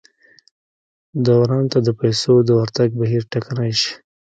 دوران 1.25 1.63
ته 1.71 1.77
د 1.87 1.89
پیسو 1.99 2.33
د 2.43 2.49
ورتګ 2.59 2.89
بهیر 2.99 3.23
ټکنی 3.31 3.71
شي. 3.79 3.93